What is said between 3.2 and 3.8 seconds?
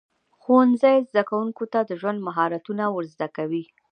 کوي.